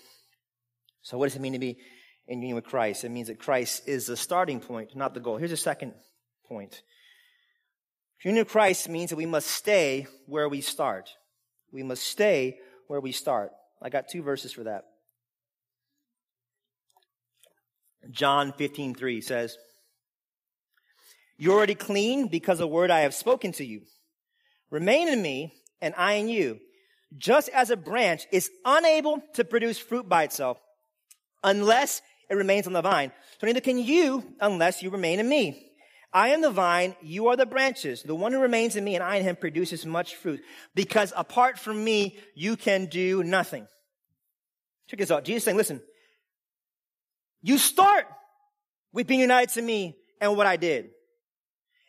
So 1.02 1.16
what 1.16 1.26
does 1.26 1.37
it 1.37 1.40
mean 1.40 1.52
to 1.52 1.59
be 1.59 1.78
in 2.26 2.40
union 2.42 2.57
with 2.57 2.64
Christ? 2.64 3.04
It 3.04 3.11
means 3.11 3.28
that 3.28 3.38
Christ 3.38 3.87
is 3.87 4.07
the 4.07 4.16
starting 4.16 4.59
point, 4.59 4.97
not 4.97 5.14
the 5.14 5.21
goal. 5.21 5.37
Here's 5.37 5.52
a 5.52 5.57
second 5.57 5.95
point. 6.49 6.83
Union 8.25 8.42
with 8.45 8.50
Christ 8.50 8.88
means 8.88 9.11
that 9.11 9.16
we 9.16 9.26
must 9.26 9.47
stay 9.47 10.09
where 10.26 10.49
we 10.49 10.61
start. 10.61 11.11
We 11.71 11.85
must 11.85 12.02
stay 12.02 12.59
where 12.88 13.00
we 13.00 13.12
start. 13.12 13.52
I 13.81 13.89
got 13.91 14.09
two 14.09 14.23
verses 14.23 14.53
for 14.53 14.65
that. 14.65 14.85
John 18.11 18.53
15, 18.53 18.95
3 18.95 19.21
says, 19.21 19.57
You're 21.37 21.55
already 21.55 21.75
clean 21.75 22.29
because 22.29 22.55
of 22.55 22.61
the 22.61 22.69
word 22.69 22.91
I 22.91 23.01
have 23.01 23.15
spoken 23.15 23.53
to 23.53 23.65
you. 23.65 23.83
Remain 24.71 25.09
in 25.09 25.23
me 25.23 25.55
and 25.81 25.95
I 25.97 26.15
in 26.15 26.29
you. 26.29 26.59
Just 27.17 27.49
as 27.51 27.71
a 27.71 27.77
branch 27.77 28.27
is 28.33 28.51
unable 28.65 29.23
to 29.35 29.45
produce 29.45 29.79
fruit 29.79 30.09
by 30.09 30.25
itself 30.25 30.59
unless 31.43 32.03
it 32.29 32.35
remains 32.35 32.67
on 32.67 32.75
the 32.75 32.83
vine, 32.83 33.11
so 33.41 33.47
neither 33.47 33.61
can 33.61 33.79
you 33.79 34.35
unless 34.41 34.83
you 34.83 34.91
remain 34.91 35.19
in 35.19 35.29
me. 35.29 35.68
I 36.12 36.29
am 36.31 36.41
the 36.41 36.50
vine, 36.50 36.97
you 37.03 37.29
are 37.29 37.37
the 37.37 37.47
branches. 37.47 38.03
The 38.03 38.15
one 38.15 38.33
who 38.33 38.41
remains 38.41 38.77
in 38.77 38.85
me 38.85 38.95
and 38.95 39.05
I 39.05 39.17
in 39.17 39.25
him 39.25 39.37
produces 39.37 39.85
much 39.85 40.17
fruit 40.17 40.41
because 40.75 41.12
apart 41.17 41.59
from 41.59 41.83
me, 41.83 42.17
you 42.35 42.57
can 42.57 42.87
do 42.87 43.23
nothing. 43.23 43.67
Check 44.88 45.00
this 45.00 45.11
out. 45.11 45.25
Jesus 45.25 45.45
saying, 45.45 45.59
listen, 45.59 45.83
you 47.43 47.59
start 47.59 48.07
with 48.93 49.07
being 49.07 49.21
united 49.21 49.53
to 49.55 49.62
me 49.62 49.97
and 50.21 50.37
what 50.37 50.47
I 50.47 50.57
did. 50.57 50.91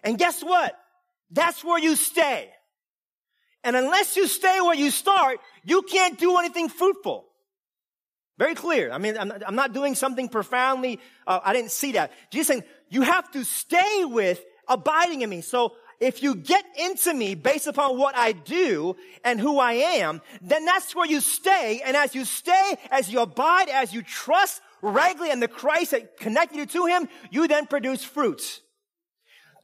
And 0.03 0.17
guess 0.17 0.43
what? 0.43 0.77
That's 1.31 1.63
where 1.63 1.79
you 1.79 1.95
stay. 1.95 2.49
And 3.63 3.75
unless 3.75 4.17
you 4.17 4.27
stay 4.27 4.59
where 4.61 4.75
you 4.75 4.91
start, 4.91 5.39
you 5.63 5.81
can't 5.81 6.17
do 6.17 6.37
anything 6.37 6.69
fruitful. 6.69 7.25
Very 8.37 8.55
clear. 8.55 8.89
I 8.91 8.99
mean, 8.99 9.17
I'm 9.17 9.55
not, 9.55 9.73
doing 9.73 9.95
something 9.95 10.29
profoundly, 10.29 11.01
uh, 11.27 11.41
I 11.43 11.51
didn't 11.51 11.71
see 11.71 11.91
that. 11.93 12.13
Jesus 12.31 12.47
saying, 12.47 12.63
you 12.89 13.03
have 13.03 13.29
to 13.31 13.43
stay 13.43 14.05
with 14.05 14.43
abiding 14.67 15.21
in 15.21 15.29
me. 15.29 15.41
So 15.41 15.73
if 15.99 16.23
you 16.23 16.35
get 16.35 16.63
into 16.77 17.13
me 17.13 17.35
based 17.35 17.67
upon 17.67 17.97
what 17.97 18.15
I 18.15 18.31
do 18.31 18.95
and 19.23 19.39
who 19.39 19.59
I 19.59 19.73
am, 19.73 20.21
then 20.41 20.65
that's 20.65 20.95
where 20.95 21.05
you 21.05 21.19
stay. 21.19 21.81
And 21.83 21.97
as 21.97 22.15
you 22.15 22.25
stay, 22.25 22.75
as 22.89 23.11
you 23.11 23.19
abide, 23.19 23.69
as 23.69 23.93
you 23.93 24.01
trust 24.01 24.61
regularly 24.81 25.31
in 25.31 25.39
the 25.39 25.47
Christ 25.47 25.91
that 25.91 26.17
connected 26.17 26.57
you 26.57 26.65
to 26.67 26.85
Him, 26.85 27.09
you 27.31 27.47
then 27.47 27.67
produce 27.67 28.03
fruits. 28.03 28.61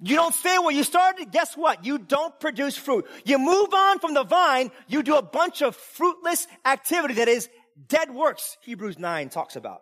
You 0.02 0.18
don't 0.18 0.36
stay 0.36 0.58
where 0.60 0.76
you 0.76 0.84
started, 0.84 1.32
guess 1.32 1.56
what? 1.56 1.86
You 1.86 1.98
don't 1.98 2.38
produce 2.42 2.76
fruit. 2.78 3.06
You 3.24 3.40
move 3.40 3.74
on 3.74 4.00
from 4.00 4.14
the 4.14 4.24
vine, 4.24 4.72
you 4.88 5.04
do 5.04 5.16
a 5.16 5.22
bunch 5.22 5.62
of 5.62 5.76
fruitless 5.76 6.48
activity 6.66 7.16
that 7.16 7.30
is 7.30 7.50
dead 7.88 8.14
works, 8.14 8.58
Hebrews 8.64 9.00
9 9.00 9.30
talks 9.30 9.56
about. 9.56 9.80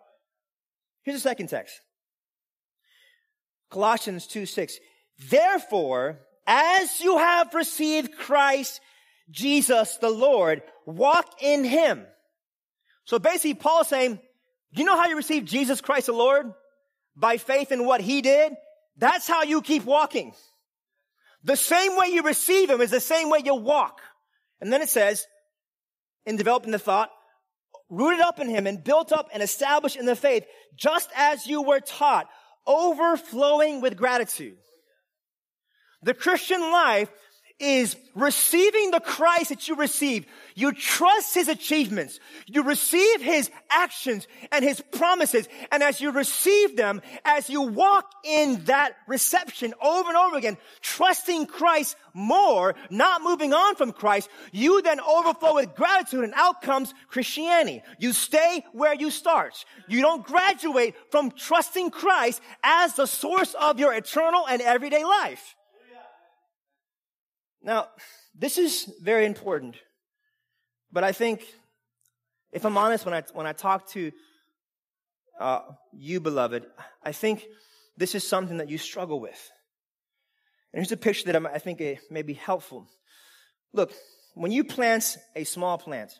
Here's 1.02 1.20
the 1.20 1.28
second 1.28 1.48
text. 1.48 1.80
Colossians 3.74 4.28
2 4.28 4.46
6. 4.46 4.78
Therefore, 5.30 6.20
as 6.46 7.00
you 7.00 7.18
have 7.18 7.52
received 7.54 8.16
Christ 8.16 8.80
Jesus 9.30 9.96
the 9.96 10.10
Lord, 10.10 10.62
walk 10.86 11.26
in 11.42 11.64
him. 11.64 12.06
So 13.04 13.18
basically, 13.18 13.54
Paul 13.54 13.80
is 13.80 13.88
saying, 13.88 14.20
you 14.70 14.84
know 14.84 14.96
how 14.96 15.08
you 15.08 15.16
receive 15.16 15.44
Jesus 15.44 15.80
Christ 15.80 16.06
the 16.06 16.12
Lord? 16.12 16.52
By 17.16 17.36
faith 17.36 17.72
in 17.72 17.84
what 17.84 18.00
he 18.00 18.22
did? 18.22 18.52
That's 18.96 19.26
how 19.26 19.42
you 19.42 19.60
keep 19.60 19.84
walking. 19.84 20.34
The 21.42 21.56
same 21.56 21.96
way 21.96 22.06
you 22.12 22.22
receive 22.22 22.70
him 22.70 22.80
is 22.80 22.90
the 22.90 23.00
same 23.00 23.28
way 23.28 23.40
you 23.44 23.56
walk. 23.56 24.00
And 24.60 24.72
then 24.72 24.82
it 24.82 24.88
says, 24.88 25.26
in 26.26 26.36
developing 26.36 26.70
the 26.70 26.78
thought, 26.78 27.10
rooted 27.90 28.20
up 28.20 28.38
in 28.38 28.48
him 28.48 28.66
and 28.68 28.82
built 28.82 29.12
up 29.12 29.30
and 29.32 29.42
established 29.42 29.96
in 29.96 30.06
the 30.06 30.16
faith, 30.16 30.44
just 30.76 31.10
as 31.16 31.46
you 31.46 31.62
were 31.62 31.80
taught, 31.80 32.28
overflowing 32.66 33.80
with 33.80 33.96
gratitude. 33.96 34.56
The 36.02 36.14
Christian 36.14 36.60
life 36.60 37.10
is 37.60 37.96
receiving 38.16 38.90
the 38.90 39.00
Christ 39.00 39.50
that 39.50 39.68
you 39.68 39.76
receive. 39.76 40.26
You 40.56 40.72
trust 40.72 41.34
His 41.34 41.48
achievements. 41.48 42.18
You 42.46 42.64
receive 42.64 43.22
His 43.22 43.50
actions 43.70 44.26
and 44.50 44.64
His 44.64 44.80
promises. 44.80 45.48
And 45.70 45.82
as 45.82 46.00
you 46.00 46.10
receive 46.10 46.76
them, 46.76 47.00
as 47.24 47.48
you 47.48 47.62
walk 47.62 48.10
in 48.24 48.64
that 48.64 48.96
reception 49.06 49.72
over 49.80 50.08
and 50.08 50.16
over 50.16 50.36
again, 50.36 50.56
trusting 50.80 51.46
Christ 51.46 51.96
more, 52.12 52.74
not 52.90 53.22
moving 53.22 53.52
on 53.54 53.76
from 53.76 53.92
Christ, 53.92 54.28
you 54.52 54.82
then 54.82 55.00
overflow 55.00 55.54
with 55.54 55.74
gratitude 55.76 56.24
and 56.24 56.34
out 56.34 56.60
comes 56.60 56.92
Christianity. 57.08 57.82
You 57.98 58.12
stay 58.12 58.64
where 58.72 58.94
you 58.94 59.10
start. 59.10 59.64
You 59.88 60.00
don't 60.00 60.26
graduate 60.26 60.94
from 61.10 61.30
trusting 61.30 61.90
Christ 61.90 62.40
as 62.64 62.94
the 62.94 63.06
source 63.06 63.54
of 63.54 63.78
your 63.78 63.94
eternal 63.94 64.46
and 64.46 64.60
everyday 64.60 65.04
life. 65.04 65.54
Now, 67.64 67.88
this 68.38 68.58
is 68.58 68.92
very 69.00 69.24
important, 69.24 69.76
but 70.92 71.02
I 71.02 71.12
think, 71.12 71.46
if 72.52 72.66
I'm 72.66 72.76
honest, 72.76 73.06
when 73.06 73.14
I, 73.14 73.22
when 73.32 73.46
I 73.46 73.54
talk 73.54 73.88
to 73.92 74.12
uh, 75.40 75.60
you, 75.94 76.20
beloved, 76.20 76.66
I 77.02 77.12
think 77.12 77.46
this 77.96 78.14
is 78.14 78.28
something 78.28 78.58
that 78.58 78.68
you 78.68 78.76
struggle 78.76 79.18
with. 79.18 79.50
And 80.72 80.80
here's 80.80 80.92
a 80.92 80.98
picture 80.98 81.32
that 81.32 81.46
I 81.46 81.58
think 81.58 81.82
may 82.10 82.20
be 82.20 82.34
helpful. 82.34 82.86
Look, 83.72 83.92
when 84.34 84.52
you 84.52 84.64
plant 84.64 85.16
a 85.34 85.44
small 85.44 85.78
plant 85.78 86.12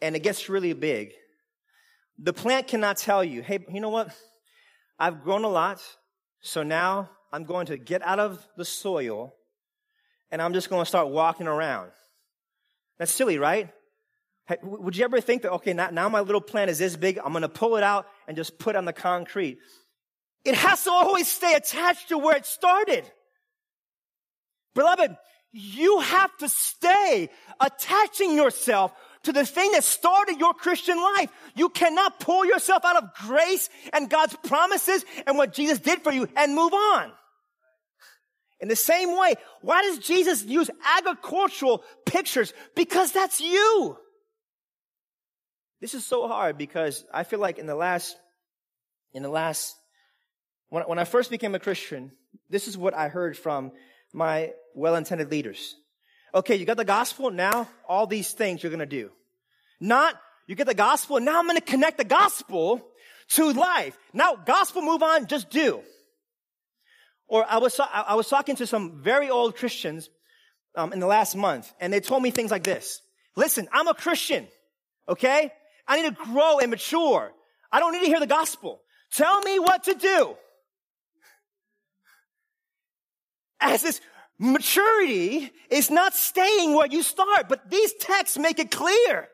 and 0.00 0.16
it 0.16 0.20
gets 0.20 0.48
really 0.48 0.72
big, 0.72 1.12
the 2.18 2.32
plant 2.32 2.66
cannot 2.66 2.96
tell 2.96 3.22
you, 3.22 3.42
hey, 3.42 3.58
you 3.70 3.82
know 3.82 3.90
what? 3.90 4.08
I've 4.98 5.22
grown 5.22 5.44
a 5.44 5.48
lot, 5.48 5.82
so 6.40 6.62
now 6.62 7.10
I'm 7.34 7.42
going 7.42 7.66
to 7.66 7.76
get 7.76 8.00
out 8.02 8.20
of 8.20 8.46
the 8.56 8.64
soil 8.64 9.34
and 10.30 10.40
I'm 10.40 10.52
just 10.52 10.70
going 10.70 10.82
to 10.82 10.86
start 10.86 11.08
walking 11.08 11.48
around. 11.48 11.90
That's 12.96 13.12
silly, 13.12 13.38
right? 13.38 13.70
Would 14.62 14.96
you 14.96 15.04
ever 15.04 15.20
think 15.20 15.42
that, 15.42 15.50
okay, 15.54 15.72
now, 15.72 16.08
my 16.08 16.20
little 16.20 16.40
plant 16.40 16.70
is 16.70 16.78
this 16.78 16.94
big, 16.94 17.18
I'm 17.18 17.32
going 17.32 17.42
to 17.42 17.48
pull 17.48 17.76
it 17.76 17.82
out 17.82 18.06
and 18.28 18.36
just 18.36 18.56
put 18.60 18.76
it 18.76 18.78
on 18.78 18.84
the 18.84 18.92
concrete? 18.92 19.58
It 20.44 20.54
has 20.54 20.84
to 20.84 20.92
always 20.92 21.26
stay 21.26 21.54
attached 21.54 22.10
to 22.10 22.18
where 22.18 22.36
it 22.36 22.46
started. 22.46 23.04
Beloved, 24.76 25.16
you 25.50 25.98
have 26.00 26.36
to 26.36 26.48
stay 26.48 27.30
attaching 27.58 28.36
yourself 28.36 28.92
to 29.24 29.32
the 29.32 29.44
thing 29.44 29.72
that 29.72 29.82
started 29.82 30.38
your 30.38 30.54
Christian 30.54 30.98
life. 30.98 31.30
You 31.56 31.68
cannot 31.68 32.20
pull 32.20 32.44
yourself 32.44 32.84
out 32.84 33.02
of 33.02 33.12
grace 33.26 33.70
and 33.92 34.08
God's 34.08 34.36
promises 34.44 35.04
and 35.26 35.36
what 35.36 35.52
Jesus 35.52 35.80
did 35.80 36.02
for 36.02 36.12
you 36.12 36.28
and 36.36 36.54
move 36.54 36.72
on. 36.72 37.10
In 38.60 38.68
the 38.68 38.76
same 38.76 39.16
way, 39.18 39.34
why 39.62 39.82
does 39.82 39.98
Jesus 39.98 40.44
use 40.44 40.70
agricultural 40.98 41.84
pictures? 42.06 42.52
Because 42.74 43.12
that's 43.12 43.40
you. 43.40 43.98
This 45.80 45.94
is 45.94 46.06
so 46.06 46.26
hard 46.28 46.56
because 46.56 47.04
I 47.12 47.24
feel 47.24 47.40
like 47.40 47.58
in 47.58 47.66
the 47.66 47.74
last, 47.74 48.16
in 49.12 49.22
the 49.22 49.28
last, 49.28 49.76
when, 50.70 50.84
when 50.84 50.98
I 50.98 51.04
first 51.04 51.30
became 51.30 51.54
a 51.54 51.58
Christian, 51.58 52.12
this 52.48 52.68
is 52.68 52.78
what 52.78 52.94
I 52.94 53.08
heard 53.08 53.36
from 53.36 53.72
my 54.12 54.52
well-intended 54.74 55.30
leaders. 55.30 55.76
Okay, 56.34 56.56
you 56.56 56.64
got 56.64 56.76
the 56.76 56.84
gospel, 56.84 57.30
now 57.30 57.68
all 57.88 58.06
these 58.06 58.32
things 58.32 58.62
you're 58.62 58.72
gonna 58.72 58.86
do. 58.86 59.10
Not, 59.80 60.18
you 60.46 60.54
get 60.54 60.66
the 60.66 60.74
gospel, 60.74 61.20
now 61.20 61.38
I'm 61.38 61.46
gonna 61.46 61.60
connect 61.60 61.98
the 61.98 62.04
gospel 62.04 62.84
to 63.30 63.52
life. 63.52 63.96
Now, 64.12 64.36
gospel 64.36 64.82
move 64.82 65.02
on, 65.02 65.26
just 65.26 65.50
do. 65.50 65.82
Or 67.26 67.44
I 67.48 67.58
was, 67.58 67.80
I 67.80 68.14
was 68.14 68.28
talking 68.28 68.56
to 68.56 68.66
some 68.66 69.02
very 69.02 69.30
old 69.30 69.56
Christians 69.56 70.10
um, 70.76 70.92
in 70.92 71.00
the 71.00 71.06
last 71.06 71.36
month, 71.36 71.72
and 71.80 71.92
they 71.92 72.00
told 72.00 72.22
me 72.22 72.30
things 72.30 72.50
like 72.50 72.64
this. 72.64 73.00
Listen, 73.36 73.68
I'm 73.72 73.88
a 73.88 73.94
Christian, 73.94 74.46
okay? 75.08 75.50
I 75.86 76.00
need 76.00 76.16
to 76.16 76.24
grow 76.24 76.58
and 76.58 76.70
mature. 76.70 77.32
I 77.72 77.80
don't 77.80 77.92
need 77.92 78.02
to 78.02 78.06
hear 78.06 78.20
the 78.20 78.26
gospel. 78.26 78.80
Tell 79.12 79.40
me 79.42 79.58
what 79.58 79.84
to 79.84 79.94
do. 79.94 80.36
As 83.60 83.82
this 83.82 84.00
maturity 84.38 85.50
is 85.70 85.90
not 85.90 86.14
staying 86.14 86.74
where 86.74 86.86
you 86.86 87.02
start, 87.02 87.48
but 87.48 87.70
these 87.70 87.94
texts 87.94 88.36
make 88.36 88.58
it 88.58 88.70
clear 88.70 89.28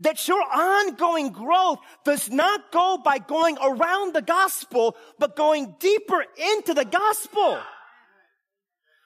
that 0.00 0.26
your 0.28 0.42
ongoing 0.42 1.30
growth 1.30 1.78
does 2.04 2.30
not 2.30 2.70
go 2.70 2.98
by 3.02 3.18
going 3.18 3.58
around 3.62 4.14
the 4.14 4.22
gospel, 4.22 4.96
but 5.18 5.36
going 5.36 5.74
deeper 5.80 6.24
into 6.54 6.74
the 6.74 6.84
gospel. 6.84 7.58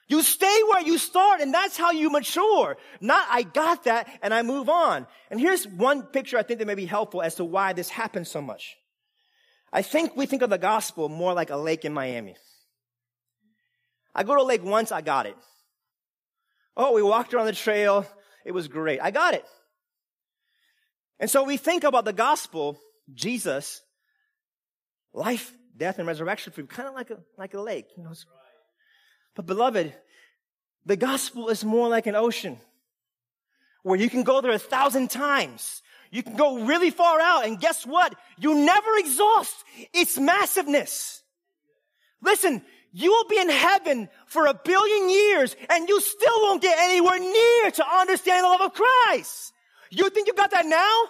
You 0.07 0.21
stay 0.21 0.61
where 0.69 0.81
you 0.81 0.97
start 0.97 1.41
and 1.41 1.53
that's 1.53 1.77
how 1.77 1.91
you 1.91 2.09
mature. 2.09 2.77
Not, 3.01 3.25
I 3.29 3.43
got 3.43 3.85
that 3.85 4.07
and 4.21 4.33
I 4.33 4.43
move 4.43 4.69
on. 4.69 5.07
And 5.31 5.39
here's 5.39 5.67
one 5.67 6.03
picture 6.03 6.37
I 6.37 6.43
think 6.43 6.59
that 6.59 6.67
may 6.67 6.75
be 6.75 6.85
helpful 6.85 7.21
as 7.21 7.35
to 7.35 7.45
why 7.45 7.73
this 7.73 7.89
happens 7.89 8.29
so 8.29 8.41
much. 8.41 8.75
I 9.71 9.81
think 9.81 10.15
we 10.15 10.27
think 10.27 10.43
of 10.43 10.51
the 10.51 10.59
gospel 10.59 11.09
more 11.09 11.33
like 11.33 11.49
a 11.49 11.57
lake 11.57 11.83
in 11.85 11.93
Miami. 11.93 12.35
I 14.13 14.23
go 14.23 14.35
to 14.35 14.41
a 14.41 14.43
lake 14.43 14.63
once, 14.63 14.91
I 14.91 15.01
got 15.01 15.25
it. 15.25 15.35
Oh, 16.77 16.93
we 16.93 17.01
walked 17.01 17.33
around 17.33 17.47
the 17.47 17.53
trail. 17.53 18.05
It 18.45 18.51
was 18.51 18.67
great. 18.67 18.99
I 19.01 19.09
got 19.09 19.33
it. 19.33 19.45
And 21.19 21.29
so 21.29 21.43
we 21.43 21.57
think 21.57 21.83
about 21.83 22.05
the 22.05 22.13
gospel, 22.13 22.79
Jesus, 23.13 23.81
life, 25.13 25.51
death, 25.77 25.99
and 25.99 26.07
resurrection 26.07 26.53
for 26.53 26.61
you, 26.61 26.67
kind 26.67 26.87
of 26.89 26.95
like 26.95 27.11
a, 27.11 27.19
like 27.37 27.53
a 27.53 27.61
lake, 27.61 27.87
you 27.97 28.03
know. 28.03 28.13
But 29.35 29.45
beloved, 29.45 29.93
the 30.85 30.95
gospel 30.97 31.49
is 31.49 31.63
more 31.63 31.87
like 31.87 32.07
an 32.07 32.15
ocean 32.15 32.57
where 33.83 33.99
you 33.99 34.09
can 34.09 34.23
go 34.23 34.41
there 34.41 34.51
a 34.51 34.59
thousand 34.59 35.09
times. 35.09 35.81
You 36.11 36.23
can 36.23 36.35
go 36.35 36.65
really 36.65 36.89
far 36.89 37.19
out 37.19 37.45
and 37.45 37.59
guess 37.59 37.85
what? 37.85 38.15
You 38.37 38.53
never 38.55 38.97
exhaust 38.97 39.55
its 39.93 40.17
massiveness. 40.19 41.23
Listen, 42.21 42.61
you 42.91 43.11
will 43.11 43.27
be 43.27 43.39
in 43.39 43.49
heaven 43.49 44.09
for 44.27 44.45
a 44.45 44.53
billion 44.53 45.09
years 45.09 45.55
and 45.69 45.89
you 45.89 45.99
still 45.99 46.41
won't 46.43 46.61
get 46.61 46.77
anywhere 46.79 47.19
near 47.19 47.71
to 47.71 47.97
understand 47.99 48.43
the 48.43 48.47
love 48.49 48.61
of 48.61 48.73
Christ. 48.73 49.52
You 49.95 50.09
think 50.09 50.27
you 50.27 50.33
got 50.33 50.51
that 50.51 50.65
now? 50.65 51.03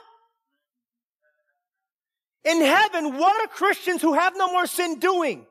In 2.43 2.61
heaven, 2.61 3.17
what 3.17 3.41
are 3.41 3.47
Christians 3.47 4.01
who 4.01 4.13
have 4.13 4.33
no 4.35 4.51
more 4.51 4.67
sin 4.67 4.99
doing? 4.99 5.45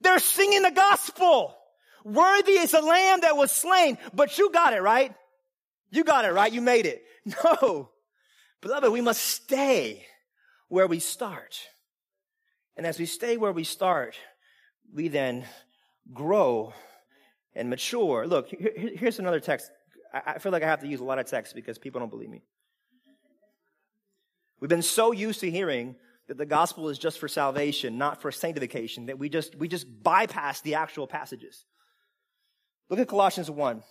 They're 0.00 0.18
singing 0.18 0.62
the 0.62 0.72
gospel. 0.72 1.56
Worthy 2.04 2.52
is 2.52 2.72
the 2.72 2.80
lamb 2.80 3.20
that 3.20 3.36
was 3.36 3.52
slain, 3.52 3.98
but 4.12 4.38
you 4.38 4.50
got 4.50 4.72
it, 4.72 4.82
right? 4.82 5.14
You 5.90 6.02
got 6.02 6.24
it, 6.24 6.32
right? 6.32 6.52
You 6.52 6.60
made 6.60 6.86
it. 6.86 7.02
No. 7.44 7.90
Beloved, 8.62 8.90
we 8.90 9.02
must 9.02 9.22
stay 9.22 10.04
where 10.68 10.86
we 10.86 11.00
start. 11.00 11.60
And 12.76 12.86
as 12.86 12.98
we 12.98 13.06
stay 13.06 13.36
where 13.36 13.52
we 13.52 13.64
start, 13.64 14.16
we 14.92 15.08
then 15.08 15.44
grow 16.12 16.72
and 17.54 17.68
mature. 17.68 18.26
Look, 18.26 18.48
here's 18.48 19.18
another 19.18 19.40
text. 19.40 19.70
I 20.12 20.38
feel 20.38 20.52
like 20.52 20.62
I 20.62 20.66
have 20.66 20.80
to 20.80 20.88
use 20.88 21.00
a 21.00 21.04
lot 21.04 21.18
of 21.18 21.26
text 21.26 21.54
because 21.54 21.78
people 21.78 22.00
don't 22.00 22.10
believe 22.10 22.30
me. 22.30 22.42
We've 24.60 24.68
been 24.68 24.82
so 24.82 25.12
used 25.12 25.40
to 25.40 25.50
hearing 25.50 25.96
that 26.28 26.36
the 26.36 26.46
gospel 26.46 26.88
is 26.88 26.98
just 26.98 27.18
for 27.18 27.28
salvation, 27.28 27.98
not 27.98 28.20
for 28.20 28.30
sanctification, 28.30 29.06
that 29.06 29.18
we 29.18 29.28
just, 29.28 29.56
we 29.56 29.68
just 29.68 29.86
bypass 30.02 30.60
the 30.60 30.74
actual 30.74 31.06
passages. 31.06 31.64
Look 32.88 32.98
at 32.98 33.08
Colossians 33.08 33.50
1, 33.50 33.82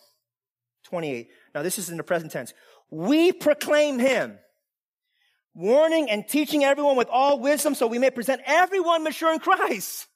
28. 0.83 1.29
Now 1.55 1.63
this 1.63 1.79
is 1.79 1.89
in 1.89 1.97
the 1.97 2.03
present 2.03 2.31
tense. 2.31 2.53
We 2.91 3.31
proclaim 3.31 3.99
him, 3.99 4.37
warning 5.53 6.09
and 6.09 6.27
teaching 6.27 6.63
everyone 6.63 6.97
with 6.97 7.09
all 7.09 7.39
wisdom 7.39 7.75
so 7.75 7.87
we 7.87 7.99
may 7.99 8.11
present 8.11 8.41
everyone 8.45 9.03
mature 9.03 9.33
in 9.33 9.39
Christ. 9.39 10.07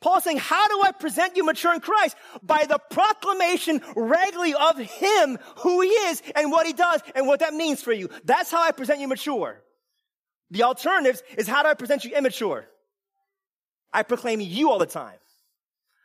Paul 0.00 0.20
saying, 0.20 0.38
how 0.38 0.68
do 0.68 0.80
I 0.84 0.92
present 0.92 1.36
you 1.36 1.44
mature 1.44 1.74
in 1.74 1.80
Christ? 1.80 2.16
By 2.42 2.66
the 2.68 2.78
proclamation 2.78 3.82
regularly 3.96 4.54
of 4.54 4.78
Him, 4.78 5.38
who 5.56 5.80
He 5.80 5.88
is 5.88 6.22
and 6.36 6.52
what 6.52 6.66
He 6.66 6.72
does 6.72 7.02
and 7.16 7.26
what 7.26 7.40
that 7.40 7.52
means 7.52 7.82
for 7.82 7.92
you. 7.92 8.08
That's 8.24 8.50
how 8.50 8.62
I 8.62 8.70
present 8.70 9.00
you 9.00 9.08
mature. 9.08 9.60
The 10.50 10.62
alternatives 10.62 11.22
is 11.36 11.48
how 11.48 11.62
do 11.62 11.68
I 11.68 11.74
present 11.74 12.04
you 12.04 12.16
immature? 12.16 12.66
I 13.92 14.02
proclaim 14.02 14.40
you 14.40 14.70
all 14.70 14.78
the 14.78 14.86
time. 14.86 15.18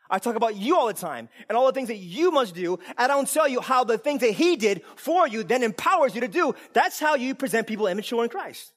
I 0.09 0.19
talk 0.19 0.35
about 0.35 0.55
you 0.55 0.77
all 0.77 0.87
the 0.87 0.93
time 0.93 1.29
and 1.47 1.57
all 1.57 1.65
the 1.65 1.71
things 1.71 1.87
that 1.87 1.97
you 1.97 2.31
must 2.31 2.53
do. 2.53 2.77
And 2.89 2.99
I 2.99 3.07
don't 3.07 3.27
tell 3.27 3.47
you 3.47 3.61
how 3.61 3.83
the 3.83 3.97
things 3.97 4.21
that 4.21 4.31
he 4.31 4.55
did 4.55 4.83
for 4.95 5.27
you 5.27 5.43
then 5.43 5.63
empowers 5.63 6.13
you 6.13 6.21
to 6.21 6.27
do. 6.27 6.55
That's 6.73 6.99
how 6.99 7.15
you 7.15 7.35
present 7.35 7.67
people 7.67 7.87
immature 7.87 8.23
in 8.23 8.29
Christ. 8.29 8.72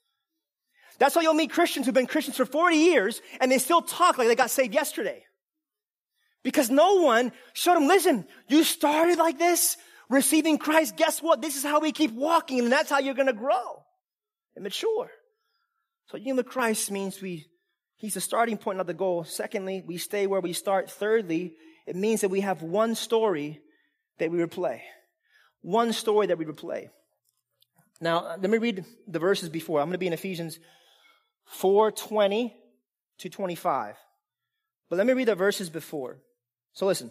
That's 0.99 1.15
why 1.15 1.23
you'll 1.23 1.35
meet 1.35 1.51
Christians 1.51 1.87
who've 1.87 1.95
been 1.95 2.07
Christians 2.07 2.37
for 2.37 2.47
40 2.47 2.77
years 2.77 3.21
and 3.41 3.51
they 3.51 3.59
still 3.59 3.83
talk 3.83 4.19
like 4.19 4.29
they 4.29 4.35
got 4.35 4.51
saved 4.51 4.75
yesterday. 4.75 5.25
Because 6.43 6.71
no 6.71 6.95
one 6.95 7.33
showed 7.53 7.75
them, 7.75 7.89
listen, 7.89 8.25
you 8.49 8.65
started 8.65 9.19
like 9.19 9.39
this, 9.39 9.77
receiving 10.09 10.59
Christ. 10.59 10.97
Guess 10.97 11.21
what? 11.21 11.43
This 11.43 11.57
is 11.57 11.65
how 11.65 11.81
we 11.81 11.93
keep 11.93 12.13
walking 12.13 12.61
and 12.61 12.73
that's 12.73 12.91
how 12.91 12.99
you're 12.99 13.15
going 13.15 13.27
to 13.27 13.33
grow 13.33 13.83
and 14.55 14.63
mature. 14.63 15.11
So 16.07 16.17
union 16.17 16.37
with 16.37 16.47
Christ 16.47 16.91
means 16.91 17.21
we, 17.21 17.47
he's 17.97 18.15
the 18.15 18.21
starting 18.21 18.57
point, 18.57 18.79
not 18.79 18.87
the 18.87 18.95
goal. 18.95 19.25
Secondly, 19.25 19.83
we 19.85 19.99
stay 19.99 20.27
where 20.27 20.41
we 20.41 20.53
start. 20.53 20.91
Thirdly, 20.91 21.55
it 21.87 21.97
means 21.97 22.21
that 22.21 22.29
we 22.29 22.41
have 22.41 22.63
one 22.63 22.95
story 22.95 23.61
that 24.19 24.31
we 24.31 24.39
replay. 24.39 24.81
One 25.63 25.93
story 25.93 26.29
that 26.29 26.39
we 26.39 26.45
replay. 26.45 26.89
Now, 28.01 28.37
let 28.41 28.51
me 28.51 28.59
read 28.59 28.85
the 29.09 29.19
verses 29.19 29.49
before. 29.49 29.81
I'm 29.81 29.87
going 29.87 29.95
to 29.95 29.99
be 29.99 30.07
in 30.07 30.13
Ephesians 30.13 30.59
420 31.47 32.55
to 33.19 33.29
25. 33.29 33.97
But 34.89 34.97
let 34.97 35.07
me 35.07 35.15
read 35.15 35.29
the 35.29 35.35
verses 35.35 35.71
before. 35.71 36.19
So 36.73 36.87
listen. 36.87 37.11